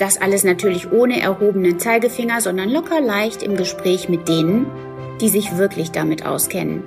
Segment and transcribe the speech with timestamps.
[0.00, 4.64] Das alles natürlich ohne erhobenen Zeigefinger, sondern locker leicht im Gespräch mit denen,
[5.20, 6.82] die sich wirklich damit auskennen.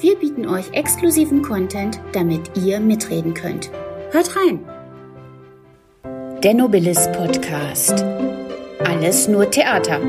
[0.00, 3.70] Wir bieten euch exklusiven Content, damit ihr mitreden könnt.
[4.10, 4.64] Hört rein!
[6.42, 8.04] Der Nobilis Podcast.
[8.84, 10.00] Alles nur Theater.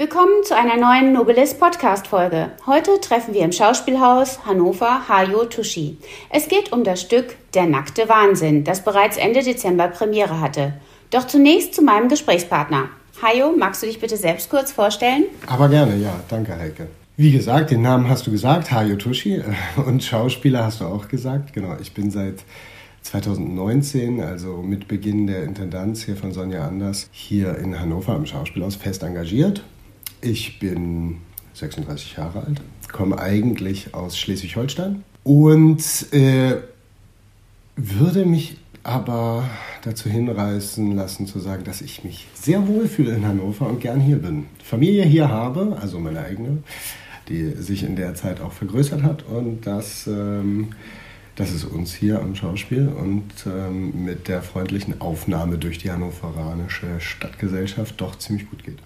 [0.00, 2.52] Willkommen zu einer neuen Nobilis Podcast Folge.
[2.66, 5.98] Heute treffen wir im Schauspielhaus Hannover Hayo Tushi.
[6.30, 10.72] Es geht um das Stück Der nackte Wahnsinn, das bereits Ende Dezember Premiere hatte.
[11.10, 12.88] Doch zunächst zu meinem Gesprächspartner.
[13.20, 15.24] Hayo, magst du dich bitte selbst kurz vorstellen?
[15.46, 16.18] Aber gerne, ja.
[16.30, 16.86] Danke, Heike.
[17.18, 19.42] Wie gesagt, den Namen hast du gesagt, Hayo Tushi.
[19.84, 21.52] Und Schauspieler hast du auch gesagt.
[21.52, 22.36] Genau, ich bin seit
[23.02, 28.76] 2019, also mit Beginn der Intendanz hier von Sonja Anders, hier in Hannover am Schauspielhaus
[28.76, 29.62] fest engagiert
[30.20, 31.18] ich bin
[31.54, 36.56] 36 Jahre alt, komme eigentlich aus Schleswig-Holstein und äh,
[37.76, 39.48] würde mich aber
[39.82, 44.00] dazu hinreißen lassen zu sagen, dass ich mich sehr wohl fühle in Hannover und gern
[44.00, 44.46] hier bin.
[44.64, 46.58] Familie hier habe, also meine eigene,
[47.28, 50.68] die sich in der Zeit auch vergrößert hat und dass, ähm,
[51.36, 57.00] dass es uns hier am Schauspiel und ähm, mit der freundlichen Aufnahme durch die hannoveranische
[57.00, 58.78] Stadtgesellschaft doch ziemlich gut geht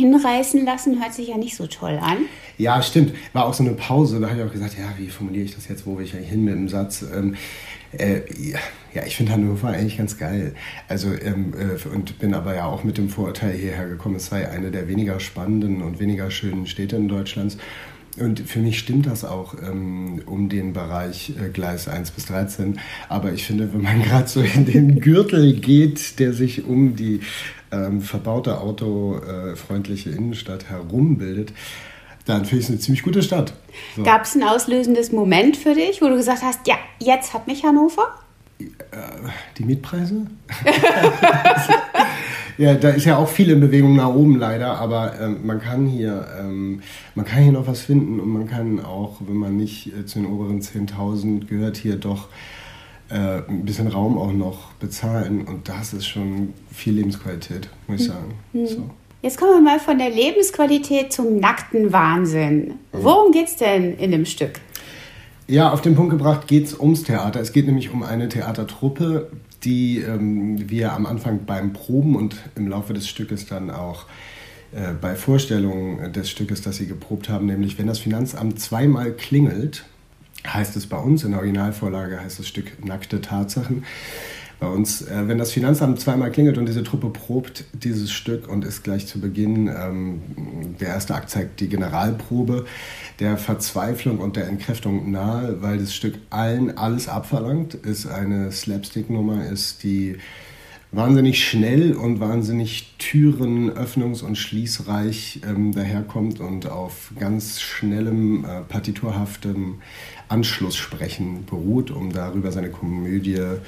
[0.00, 2.18] hinreißen lassen hört sich ja nicht so toll an.
[2.58, 3.14] Ja, stimmt.
[3.32, 4.20] War auch so eine Pause.
[4.20, 5.86] Da habe ich auch gesagt, ja, wie formuliere ich das jetzt?
[5.86, 7.04] Wo will ich eigentlich hin mit dem Satz?
[7.14, 7.36] Ähm,
[7.92, 8.20] äh,
[8.94, 10.54] ja, ich finde Hannover eigentlich ganz geil.
[10.88, 14.48] Also, ähm, äh, und bin aber ja auch mit dem Vorurteil hierher gekommen, es sei
[14.48, 17.56] eine der weniger spannenden und weniger schönen Städte in Deutschlands.
[18.18, 22.80] Und für mich stimmt das auch ähm, um den Bereich äh, Gleis 1 bis 13.
[23.08, 27.20] Aber ich finde, wenn man gerade so in den Gürtel geht, der sich um die
[27.72, 31.52] ähm, verbaute autofreundliche Innenstadt herumbildet,
[32.26, 33.54] dann finde ich es eine ziemlich gute Stadt.
[33.96, 34.02] So.
[34.02, 37.64] Gab es ein auslösendes Moment für dich, wo du gesagt hast, ja, jetzt hat mich
[37.64, 38.14] Hannover?
[38.58, 38.66] Äh,
[39.56, 40.26] die Mietpreise?
[42.58, 45.86] ja, da ist ja auch viel in Bewegung nach oben leider, aber ähm, man kann
[45.86, 46.82] hier, ähm,
[47.14, 50.18] man kann hier noch was finden und man kann auch, wenn man nicht äh, zu
[50.20, 52.28] den oberen 10.000 gehört, hier doch
[53.10, 58.06] äh, ein bisschen Raum auch noch bezahlen und das ist schon viel Lebensqualität, muss ich
[58.06, 58.12] hm.
[58.12, 58.34] sagen.
[58.52, 58.66] Mhm.
[58.66, 58.90] So.
[59.22, 62.68] Jetzt kommen wir mal von der Lebensqualität zum nackten Wahnsinn.
[62.68, 62.74] Mhm.
[62.92, 64.60] Worum geht es denn in dem Stück?
[65.46, 67.40] Ja, auf den Punkt gebracht geht es ums Theater.
[67.40, 69.30] Es geht nämlich um eine Theatertruppe,
[69.64, 74.06] die ähm, wir am Anfang beim Proben und im Laufe des Stückes dann auch
[74.72, 79.84] äh, bei Vorstellungen des Stückes, das sie geprobt haben, nämlich wenn das Finanzamt zweimal klingelt,
[80.46, 83.84] heißt es bei uns, in der Originalvorlage heißt das Stück Nackte Tatsachen.
[84.60, 88.62] Bei uns, äh, wenn das Finanzamt zweimal klingelt und diese Truppe probt dieses Stück und
[88.62, 90.20] ist gleich zu Beginn, ähm,
[90.78, 92.66] der erste Akt zeigt die Generalprobe,
[93.20, 99.46] der Verzweiflung und der Entkräftung nahe, weil das Stück allen alles abverlangt, ist eine Slapstick-Nummer,
[99.46, 100.18] ist die
[100.92, 108.60] wahnsinnig schnell und wahnsinnig Türen öffnungs- und schließreich ähm, daherkommt und auf ganz schnellem, äh,
[108.62, 109.76] partiturhaftem
[110.30, 113.58] Anschlusssprechen beruht, um darüber seine Komödie, äh,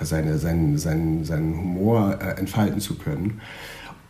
[0.00, 3.40] seine, seinen, seinen, seinen Humor äh, entfalten zu können.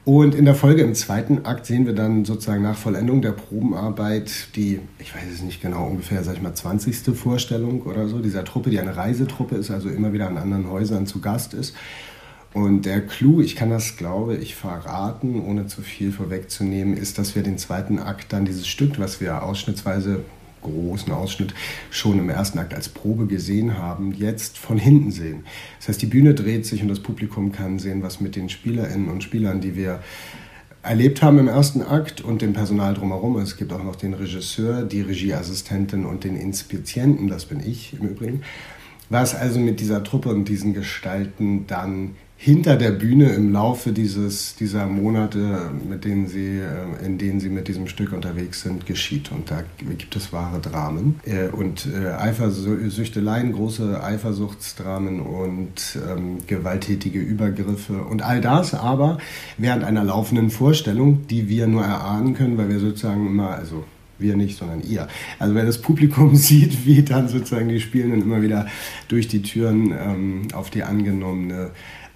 [0.05, 4.57] Und in der Folge im zweiten Akt sehen wir dann sozusagen nach Vollendung der Probenarbeit
[4.57, 7.15] die, ich weiß es nicht genau, ungefähr, sag ich mal, 20.
[7.15, 11.07] Vorstellung oder so dieser Truppe, die eine Reisetruppe ist, also immer wieder an anderen Häusern
[11.07, 11.77] zu Gast ist.
[12.53, 17.37] Und der Clou, ich kann das, glaube ich, verraten, ohne zu viel vorwegzunehmen, ist, dass
[17.37, 20.25] wir den zweiten Akt dann dieses Stück, was wir ausschnittsweise
[20.63, 21.55] großen Ausschnitt
[21.91, 25.45] schon im ersten Akt als Probe gesehen haben, jetzt von hinten sehen.
[25.79, 29.09] Das heißt, die Bühne dreht sich und das Publikum kann sehen, was mit den Spielerinnen
[29.09, 30.01] und Spielern, die wir
[30.83, 33.37] erlebt haben im ersten Akt und dem Personal drumherum.
[33.39, 38.09] Es gibt auch noch den Regisseur, die Regieassistentin und den Inspizienten, das bin ich im
[38.09, 38.43] Übrigen.
[39.11, 44.57] Was also mit dieser Truppe und diesen Gestalten dann hinter der Bühne im Laufe dieses,
[44.57, 49.31] dieser Monate, mit denen sie, äh, in denen sie mit diesem Stück unterwegs sind, geschieht.
[49.31, 57.21] Und da gibt es wahre Dramen äh, und äh, Eifersüchteleien, große Eifersuchtsdramen und ähm, gewalttätige
[57.21, 59.19] Übergriffe und all das aber
[59.59, 63.85] während einer laufenden Vorstellung, die wir nur erahnen können, weil wir sozusagen immer, also
[64.17, 65.09] wir nicht, sondern ihr.
[65.39, 68.67] Also wer das Publikum sieht, wie dann sozusagen die Spielenden immer wieder
[69.09, 71.73] durch die Türen ähm, auf die angenommene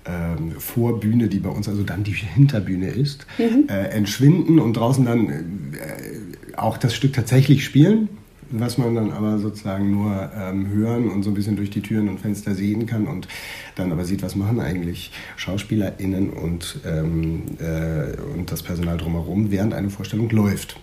[0.07, 3.69] ähm, Vorbühne, die bei uns also dann die Hinterbühne ist, mhm.
[3.69, 8.09] äh, entschwinden und draußen dann äh, auch das Stück tatsächlich spielen,
[8.51, 12.09] was man dann aber sozusagen nur ähm, hören und so ein bisschen durch die Türen
[12.09, 13.27] und Fenster sehen kann und
[13.75, 19.75] dann aber sieht, was machen eigentlich SchauspielerInnen und, ähm, äh, und das Personal drumherum, während
[19.75, 20.79] eine Vorstellung läuft.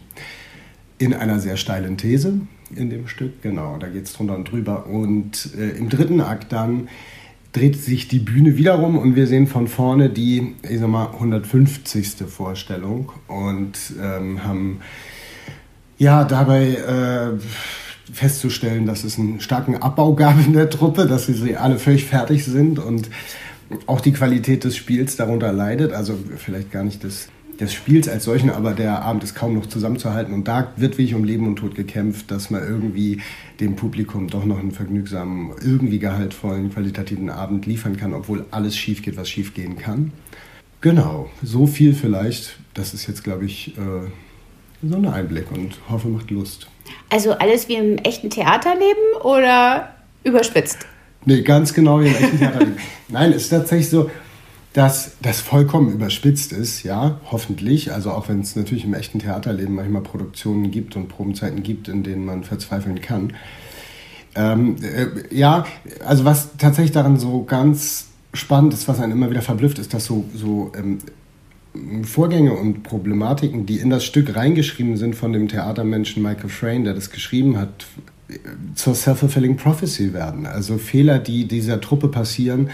[0.97, 2.41] In einer sehr steilen These
[2.75, 4.85] in dem Stück, genau, da geht es drunter und drüber.
[4.87, 6.89] Und äh, im dritten Akt dann
[7.51, 12.23] dreht sich die Bühne wiederum und wir sehen von vorne die, ich sag mal, 150.
[12.27, 14.79] Vorstellung und ähm, haben
[15.97, 17.31] ja dabei äh,
[18.11, 22.45] festzustellen, dass es einen starken Abbau gab in der Truppe, dass sie alle völlig fertig
[22.45, 23.09] sind und
[23.85, 25.93] auch die Qualität des Spiels darunter leidet.
[25.93, 27.29] Also vielleicht gar nicht das
[27.61, 30.33] des Spiels als solchen, aber der Abend ist kaum noch zusammenzuhalten.
[30.33, 33.21] Und da wird wirklich um Leben und Tod gekämpft, dass man irgendwie
[33.59, 39.03] dem Publikum doch noch einen vergnügsamen, irgendwie gehaltvollen, qualitativen Abend liefern kann, obwohl alles schief
[39.03, 40.11] geht, was schief gehen kann.
[40.81, 42.57] Genau, so viel vielleicht.
[42.73, 44.07] Das ist jetzt, glaube ich, äh,
[44.81, 46.67] so ein Einblick und hoffe, macht Lust.
[47.09, 49.93] Also alles wie im echten Theaterleben oder
[50.23, 50.87] überspitzt?
[51.25, 52.77] Nee, ganz genau wie im echten Theaterleben.
[53.09, 54.09] Nein, es ist tatsächlich so,
[54.73, 57.91] dass das vollkommen überspitzt ist, ja, hoffentlich.
[57.91, 62.03] Also auch wenn es natürlich im echten Theaterleben manchmal Produktionen gibt und Probenzeiten gibt, in
[62.03, 63.33] denen man verzweifeln kann.
[64.35, 65.65] Ähm, äh, ja,
[66.05, 70.05] also was tatsächlich daran so ganz spannend ist, was einen immer wieder verblüfft, ist, dass
[70.05, 70.99] so, so ähm,
[72.05, 76.93] Vorgänge und Problematiken, die in das Stück reingeschrieben sind von dem Theatermenschen Michael Frayn, der
[76.93, 77.87] das geschrieben hat,
[78.75, 80.45] zur Self-Fulfilling Prophecy werden.
[80.45, 82.69] Also Fehler, die dieser Truppe passieren,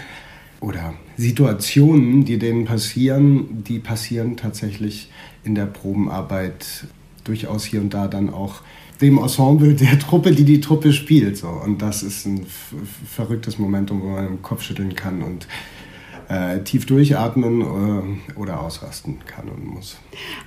[0.60, 5.10] oder Situationen, die denen passieren, die passieren tatsächlich
[5.44, 6.86] in der Probenarbeit
[7.24, 8.62] durchaus hier und da dann auch
[9.00, 11.36] dem Ensemble der Truppe, die die Truppe spielt.
[11.36, 11.48] So.
[11.48, 12.46] Und das ist ein
[13.06, 15.46] verrücktes Momentum, wo man im Kopf schütteln kann und
[16.28, 19.96] äh, tief durchatmen äh, oder ausrasten kann und muss.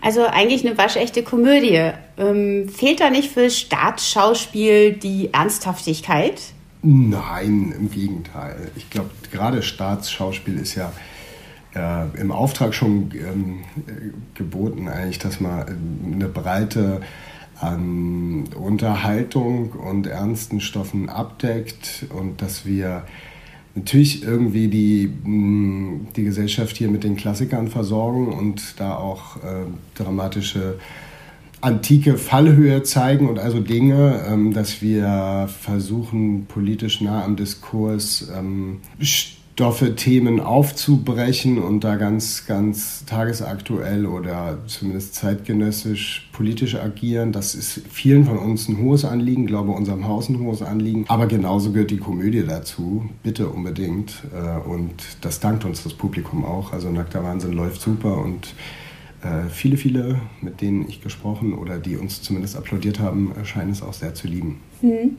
[0.02, 1.92] Also eigentlich eine waschechte Komödie.
[2.18, 6.42] Ähm, fehlt da nicht für Staatsschauspiel die Ernsthaftigkeit?
[6.84, 8.72] Nein, im Gegenteil.
[8.76, 10.92] Ich glaube, gerade Staatsschauspiel ist ja
[11.76, 13.60] äh, im Auftrag schon ähm,
[14.34, 15.66] geboten, eigentlich, dass man
[16.14, 17.02] eine Breite
[17.60, 23.04] an Unterhaltung und ernsten Stoffen abdeckt und dass wir
[23.76, 25.14] natürlich irgendwie die,
[26.16, 30.80] die Gesellschaft hier mit den Klassikern versorgen und da auch äh, dramatische
[31.62, 38.80] antike Fallhöhe zeigen und also Dinge, ähm, dass wir versuchen, politisch nah am Diskurs ähm,
[39.00, 47.32] Stoffe, Themen aufzubrechen und da ganz, ganz tagesaktuell oder zumindest zeitgenössisch politisch agieren.
[47.32, 51.06] Das ist vielen von uns ein hohes Anliegen, glaube unserem Haus ein hohes Anliegen.
[51.10, 54.24] Aber genauso gehört die Komödie dazu, bitte unbedingt.
[54.34, 56.74] Äh, und das dankt uns das Publikum auch.
[56.74, 58.56] Also Nackter Wahnsinn läuft super und
[59.50, 63.94] viele, viele, mit denen ich gesprochen oder die uns zumindest applaudiert haben, scheinen es auch
[63.94, 64.62] sehr zu lieben.
[64.82, 65.18] Hm.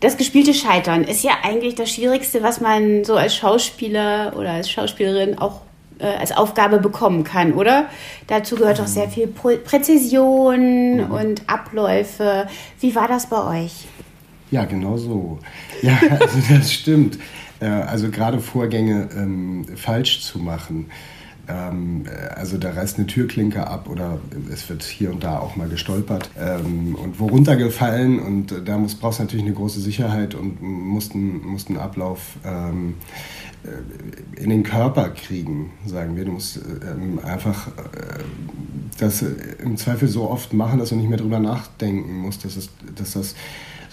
[0.00, 4.70] Das gespielte Scheitern ist ja eigentlich das Schwierigste, was man so als Schauspieler oder als
[4.70, 5.62] Schauspielerin auch
[5.98, 7.86] äh, als Aufgabe bekommen kann, oder?
[8.28, 9.10] Dazu gehört auch sehr mhm.
[9.10, 11.10] viel Präzision mhm.
[11.10, 12.46] und Abläufe.
[12.78, 13.86] Wie war das bei euch?
[14.52, 15.40] Ja, genau so.
[15.82, 17.18] Ja, also das stimmt.
[17.58, 20.90] Äh, also gerade Vorgänge ähm, falsch zu machen
[21.48, 24.18] ähm, also da reißt eine Türklinke ab oder
[24.52, 28.94] es wird hier und da auch mal gestolpert ähm, und wo runtergefallen und da muss,
[28.94, 32.94] brauchst du natürlich eine große Sicherheit und musst einen, musst einen Ablauf ähm,
[33.64, 36.24] äh, in den Körper kriegen, sagen wir.
[36.24, 38.22] Du musst ähm, einfach äh,
[38.98, 42.70] das im Zweifel so oft machen, dass du nicht mehr drüber nachdenken musst, dass, es,
[42.94, 43.34] dass das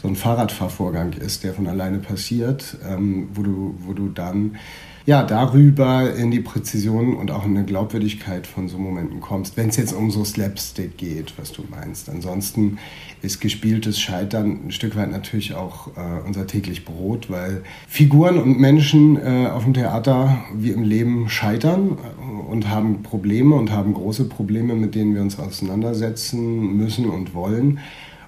[0.01, 4.57] so ein Fahrradfahrvorgang ist, der von alleine passiert, ähm, wo, du, wo du dann
[5.05, 9.69] ja, darüber in die Präzision und auch in eine Glaubwürdigkeit von so Momenten kommst, wenn
[9.69, 12.09] es jetzt um so Slapstick geht, was du meinst.
[12.09, 12.79] Ansonsten
[13.21, 18.59] ist gespieltes Scheitern ein Stück weit natürlich auch äh, unser täglich Brot, weil Figuren und
[18.59, 23.93] Menschen äh, auf dem Theater wie im Leben scheitern äh, und haben Probleme und haben
[23.93, 27.79] große Probleme, mit denen wir uns auseinandersetzen müssen und wollen.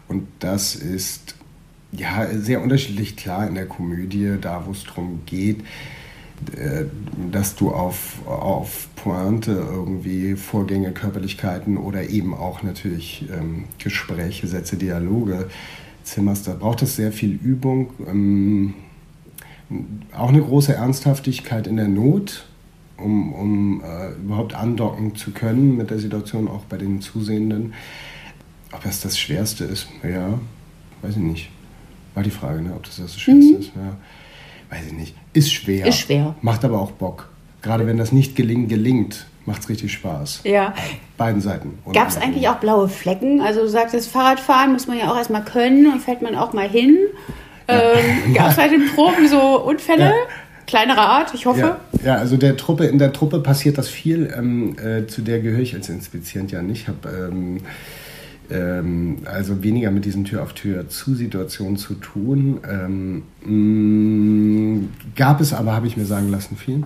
[0.08, 1.34] Und das ist
[1.92, 5.62] ja sehr unterschiedlich klar in der Komödie, da wo es darum geht,
[7.32, 14.78] dass du auf, auf Pointe irgendwie Vorgänge, Körperlichkeiten oder eben auch natürlich ähm, Gespräche, Sätze,
[14.78, 15.50] Dialoge
[16.04, 16.48] zimmerst.
[16.48, 18.76] Da braucht es sehr viel Übung, ähm,
[20.16, 22.46] auch eine große Ernsthaftigkeit in der Not,
[22.98, 27.74] um, um äh, überhaupt andocken zu können mit der Situation, auch bei den Zusehenden.
[28.72, 30.40] Ob das das Schwerste ist, ja,
[31.02, 31.50] weiß ich nicht.
[32.14, 32.74] War die Frage, ne?
[32.76, 33.60] ob das das Schwerste mhm.
[33.60, 33.72] ist.
[33.76, 33.98] Ja
[34.70, 35.86] weiß ich nicht, ist schwer.
[35.86, 36.36] Ist schwer.
[36.42, 37.30] Macht aber auch Bock.
[37.62, 40.42] Gerade wenn das nicht gelingen, gelingt, macht es richtig Spaß.
[40.44, 40.74] Ja.
[41.18, 41.80] Beiden Seiten.
[41.94, 43.42] Gab es eigentlich auch blaue Flecken?
[43.42, 46.70] Also du sagtest, Fahrradfahren muss man ja auch erstmal können und fällt man auch mal
[46.70, 46.98] hin.
[47.68, 47.94] Ja.
[47.94, 50.06] Ähm, Gab es bei den Proben so Unfälle?
[50.06, 50.14] Ja.
[50.68, 51.60] Kleinerer Art, ich hoffe.
[51.62, 54.34] Ja, ja, also der Truppe, in der Truppe passiert das viel.
[54.38, 56.82] Ähm, äh, zu der gehöre ich als Inspizient ja nicht.
[56.82, 57.62] Ich habe ähm,
[58.50, 62.60] ähm, also weniger mit diesen Tür-auf-Tür-zu-Situationen zu tun.
[62.70, 66.84] Ähm, mh, mm, gab es aber, habe ich mir sagen lassen, viel.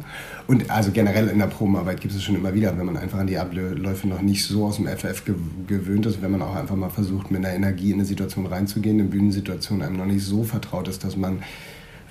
[0.47, 3.27] Und also generell in der Probenarbeit gibt es schon immer wieder, wenn man einfach an
[3.27, 5.23] die Abläufe noch nicht so aus dem FF
[5.67, 8.99] gewöhnt ist, wenn man auch einfach mal versucht, mit einer Energie in eine Situation reinzugehen,
[8.99, 11.43] eine Bühnensituation einem noch nicht so vertraut ist, dass man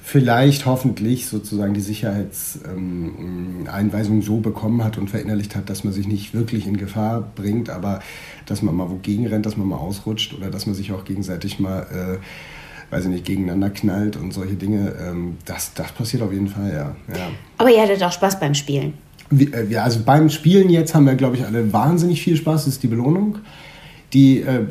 [0.03, 6.09] vielleicht hoffentlich sozusagen die Sicherheitseinweisung ähm, so bekommen hat und verinnerlicht hat, dass man sich
[6.09, 8.01] nicht wirklich in Gefahr bringt, aber
[8.47, 11.61] dass man mal wogegen rennt, dass man mal ausrutscht oder dass man sich auch gegenseitig
[11.61, 12.19] mal, äh,
[12.93, 14.95] weiß ich nicht, gegeneinander knallt und solche Dinge.
[15.01, 16.97] Ähm, das, das passiert auf jeden Fall, ja.
[17.17, 17.29] ja.
[17.59, 18.95] Aber ihr hattet auch Spaß beim Spielen.
[19.31, 22.65] Äh, ja, also beim Spielen jetzt haben wir, glaube ich, alle wahnsinnig viel Spaß.
[22.65, 23.39] Das ist die Belohnung
[24.13, 24.65] die äh,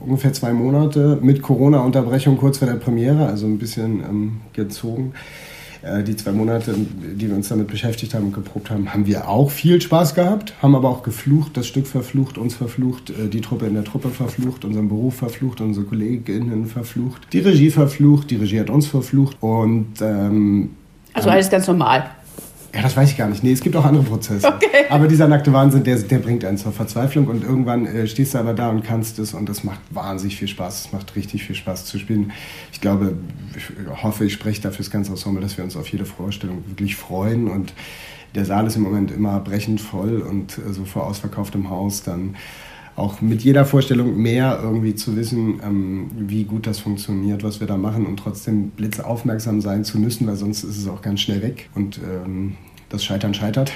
[0.00, 5.12] ungefähr zwei Monate mit Corona-Unterbrechung kurz vor der Premiere, also ein bisschen ähm, gezogen.
[5.82, 9.28] Äh, die zwei Monate, die wir uns damit beschäftigt haben und geprobt haben, haben wir
[9.28, 13.40] auch viel Spaß gehabt, haben aber auch geflucht, das Stück verflucht, uns verflucht, äh, die
[13.40, 18.36] Truppe in der Truppe verflucht, unseren Beruf verflucht, unsere KollegInnen verflucht, die Regie verflucht, die
[18.36, 20.70] Regie hat uns verflucht und ähm,
[21.12, 22.10] also alles ganz normal.
[22.76, 23.42] Ja, das weiß ich gar nicht.
[23.42, 24.46] Nee, es gibt auch andere Prozesse.
[24.46, 24.84] Okay.
[24.90, 28.38] Aber dieser nackte Wahnsinn, der, der bringt einen zur Verzweiflung und irgendwann äh, stehst du
[28.38, 30.86] aber da und kannst es und es macht wahnsinnig viel Spaß.
[30.86, 32.32] Es macht richtig viel Spaß zu spielen.
[32.72, 33.16] Ich glaube,
[33.56, 33.64] ich
[34.02, 37.48] hoffe, ich spreche dafür das ganze Ensemble, dass wir uns auf jede Vorstellung wirklich freuen
[37.48, 37.72] und
[38.34, 42.36] der Saal ist im Moment immer brechend voll und äh, so vor ausverkauftem Haus dann
[42.96, 47.66] auch mit jeder Vorstellung mehr irgendwie zu wissen, ähm, wie gut das funktioniert, was wir
[47.66, 51.42] da machen und trotzdem blitzaufmerksam sein zu müssen, weil sonst ist es auch ganz schnell
[51.42, 51.68] weg.
[51.74, 52.56] Und ähm,
[52.88, 53.72] das Scheitern scheitert.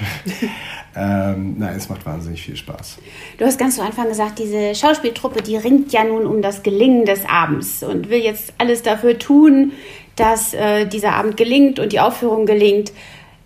[0.95, 2.97] ähm, nein, es macht wahnsinnig viel Spaß.
[3.37, 7.05] Du hast ganz zu Anfang gesagt, diese Schauspieltruppe, die ringt ja nun um das Gelingen
[7.05, 9.73] des Abends und will jetzt alles dafür tun,
[10.15, 12.91] dass äh, dieser Abend gelingt und die Aufführung gelingt.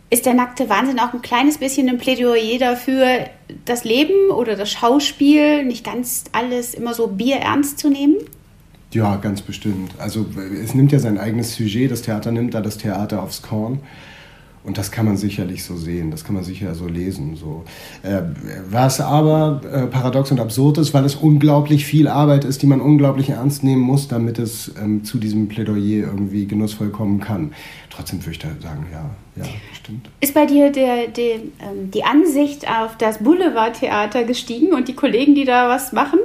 [0.09, 3.25] Ist der nackte Wahnsinn auch ein kleines bisschen ein Plädoyer dafür,
[3.65, 8.17] das Leben oder das Schauspiel nicht ganz alles immer so bierernst zu nehmen?
[8.91, 9.91] Ja, ganz bestimmt.
[9.97, 10.25] Also
[10.63, 13.79] es nimmt ja sein eigenes Sujet, das Theater nimmt da das Theater aufs Korn.
[14.65, 17.35] Und das kann man sicherlich so sehen, das kann man sicher so lesen.
[17.35, 17.63] So.
[18.01, 18.21] Äh,
[18.69, 22.81] was aber äh, paradox und absurd ist, weil es unglaublich viel Arbeit ist, die man
[22.81, 27.53] unglaublich ernst nehmen muss, damit es ähm, zu diesem Plädoyer irgendwie genussvoll kommen kann.
[27.91, 30.09] Trotzdem würde ich da sagen, ja, ja, stimmt.
[30.19, 35.35] Ist bei dir der, der, ähm, die Ansicht auf das Boulevardtheater gestiegen und die Kollegen,
[35.35, 36.19] die da was machen,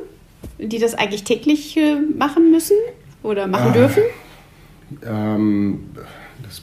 [0.58, 2.76] die das eigentlich täglich äh, machen müssen
[3.22, 4.02] oder machen äh, dürfen?
[5.06, 5.80] Ähm,
[6.50, 6.62] das,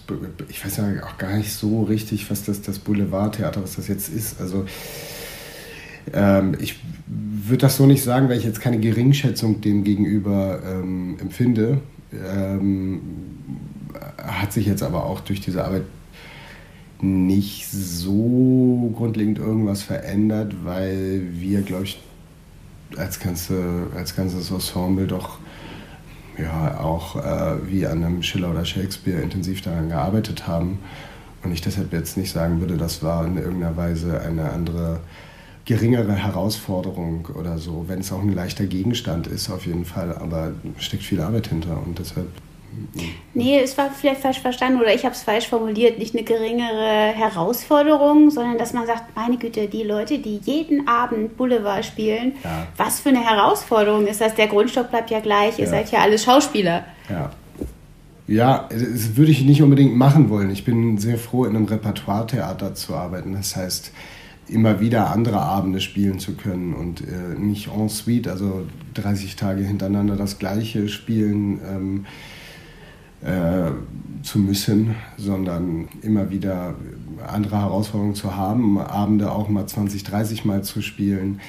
[0.49, 4.09] ich weiß ja auch gar nicht so richtig, was das, das Boulevardtheater, was das jetzt
[4.09, 4.39] ist.
[4.41, 4.65] Also
[6.13, 11.17] ähm, ich würde das so nicht sagen, weil ich jetzt keine Geringschätzung dem gegenüber ähm,
[11.19, 11.79] empfinde.
[12.13, 13.01] Ähm,
[14.17, 15.83] hat sich jetzt aber auch durch diese Arbeit
[16.99, 22.01] nicht so grundlegend irgendwas verändert, weil wir, glaube ich,
[22.97, 25.37] als, ganze, als ganzes Ensemble doch
[26.37, 30.79] ja auch äh, wie an einem Schiller oder Shakespeare intensiv daran gearbeitet haben.
[31.43, 34.99] Und ich deshalb jetzt nicht sagen würde, das war in irgendeiner Weise eine andere,
[35.65, 40.53] geringere Herausforderung oder so, wenn es auch ein leichter Gegenstand ist auf jeden Fall, aber
[40.77, 42.27] steckt viel Arbeit hinter und deshalb
[43.33, 45.99] Nee, es war vielleicht falsch verstanden oder ich habe es falsch formuliert.
[45.99, 51.37] Nicht eine geringere Herausforderung, sondern dass man sagt, meine Güte, die Leute, die jeden Abend
[51.37, 52.67] Boulevard spielen, ja.
[52.77, 54.35] was für eine Herausforderung ist das?
[54.35, 55.71] Der Grundstock bleibt ja gleich, ihr ja.
[55.71, 56.85] seid ja alle Schauspieler.
[57.09, 57.31] Ja.
[58.27, 60.49] Ja, das würde ich nicht unbedingt machen wollen.
[60.49, 63.33] Ich bin sehr froh, in einem Repertoire-Theater zu arbeiten.
[63.33, 63.91] Das heißt,
[64.49, 68.65] immer wieder andere Abende spielen zu können und äh, nicht en suite, also
[68.95, 71.59] 30 Tage hintereinander das gleiche spielen.
[71.65, 72.05] Ähm,
[73.23, 73.71] äh,
[74.23, 76.75] zu müssen, sondern immer wieder
[77.25, 81.39] andere Herausforderungen zu haben, Abende auch mal 20, 30 Mal zu spielen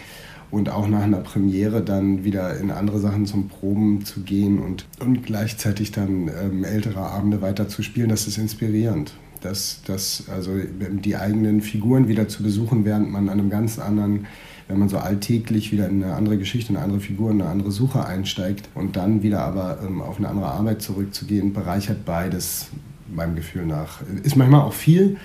[0.50, 4.86] und auch nach einer Premiere dann wieder in andere Sachen zum Proben zu gehen und,
[5.00, 9.12] und gleichzeitig dann ähm, ältere Abende weiter zu spielen, das ist inspirierend.
[9.40, 14.26] dass, dass also die eigenen Figuren wieder zu besuchen, während man an einem ganz anderen
[14.68, 18.04] wenn man so alltäglich wieder in eine andere Geschichte, eine andere Figur, eine andere Suche
[18.04, 22.68] einsteigt und dann wieder aber ähm, auf eine andere Arbeit zurückzugehen, bereichert beides
[23.12, 24.00] meinem Gefühl nach.
[24.22, 25.16] Ist manchmal auch viel,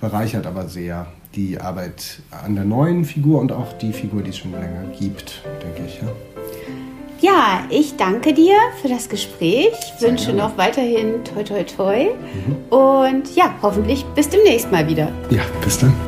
[0.00, 4.38] bereichert aber sehr die Arbeit an der neuen Figur und auch die Figur, die es
[4.38, 6.00] schon länger gibt, denke ich.
[6.00, 6.08] Ja.
[7.20, 9.72] Ja, ich danke dir für das Gespräch.
[9.98, 10.42] Sehr wünsche gerne.
[10.42, 12.04] noch weiterhin toi toi toi.
[12.04, 12.72] Mhm.
[12.72, 15.10] Und ja, hoffentlich bis demnächst mal wieder.
[15.30, 16.07] Ja, bis dann.